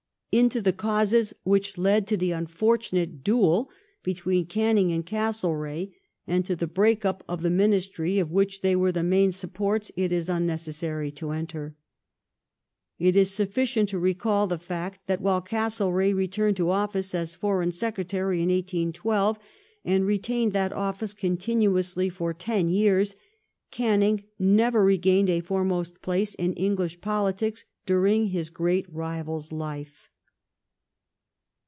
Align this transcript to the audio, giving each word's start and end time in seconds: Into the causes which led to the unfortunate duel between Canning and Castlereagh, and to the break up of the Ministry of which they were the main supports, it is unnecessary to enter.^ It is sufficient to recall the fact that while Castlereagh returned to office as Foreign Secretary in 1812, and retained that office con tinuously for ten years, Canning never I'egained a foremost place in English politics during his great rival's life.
Into 0.33 0.61
the 0.61 0.71
causes 0.71 1.33
which 1.43 1.77
led 1.77 2.07
to 2.07 2.15
the 2.15 2.31
unfortunate 2.31 3.21
duel 3.21 3.69
between 4.01 4.45
Canning 4.45 4.89
and 4.93 5.05
Castlereagh, 5.05 5.89
and 6.25 6.45
to 6.45 6.55
the 6.55 6.67
break 6.67 7.03
up 7.03 7.21
of 7.27 7.41
the 7.41 7.49
Ministry 7.49 8.17
of 8.17 8.31
which 8.31 8.61
they 8.61 8.73
were 8.73 8.93
the 8.93 9.03
main 9.03 9.33
supports, 9.33 9.91
it 9.97 10.13
is 10.13 10.29
unnecessary 10.29 11.11
to 11.11 11.31
enter.^ 11.31 11.73
It 12.97 13.17
is 13.17 13.31
sufficient 13.31 13.89
to 13.89 13.99
recall 13.99 14.47
the 14.47 14.57
fact 14.57 15.05
that 15.07 15.19
while 15.19 15.41
Castlereagh 15.41 16.15
returned 16.15 16.55
to 16.55 16.69
office 16.71 17.13
as 17.13 17.35
Foreign 17.35 17.73
Secretary 17.73 18.37
in 18.41 18.47
1812, 18.47 19.37
and 19.83 20.05
retained 20.05 20.53
that 20.53 20.71
office 20.71 21.13
con 21.13 21.35
tinuously 21.35 22.09
for 22.09 22.33
ten 22.33 22.69
years, 22.69 23.17
Canning 23.69 24.23
never 24.39 24.85
I'egained 24.89 25.27
a 25.29 25.41
foremost 25.41 26.01
place 26.01 26.35
in 26.35 26.53
English 26.53 27.01
politics 27.01 27.65
during 27.85 28.27
his 28.27 28.49
great 28.49 28.85
rival's 28.89 29.51
life. 29.51 30.07